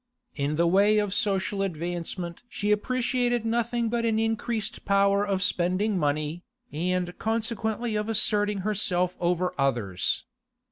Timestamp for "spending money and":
5.43-7.15